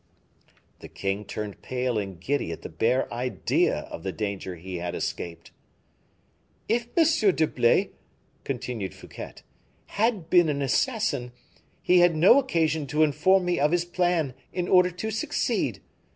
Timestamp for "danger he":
4.11-4.77